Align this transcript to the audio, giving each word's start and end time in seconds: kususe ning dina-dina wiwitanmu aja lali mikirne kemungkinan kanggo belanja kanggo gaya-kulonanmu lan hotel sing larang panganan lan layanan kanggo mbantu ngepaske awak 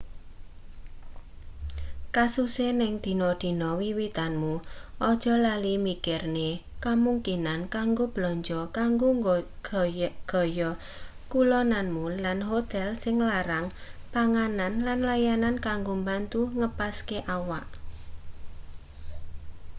kususe 2.15 2.67
ning 2.79 2.93
dina-dina 3.03 3.69
wiwitanmu 3.79 4.53
aja 5.11 5.33
lali 5.45 5.73
mikirne 5.85 6.49
kemungkinan 6.85 7.59
kanggo 7.75 8.05
belanja 8.13 8.59
kanggo 8.77 9.09
gaya-kulonanmu 10.31 12.05
lan 12.23 12.39
hotel 12.49 12.87
sing 13.03 13.15
larang 13.29 13.65
panganan 14.13 14.73
lan 14.87 14.99
layanan 15.09 15.55
kanggo 15.67 15.93
mbantu 16.01 16.41
ngepaske 16.59 17.17
awak 17.35 17.67